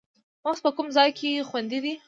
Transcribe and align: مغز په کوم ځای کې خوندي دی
مغز 0.43 0.59
په 0.65 0.71
کوم 0.75 0.87
ځای 0.97 1.09
کې 1.17 1.45
خوندي 1.49 1.79
دی 1.83 1.93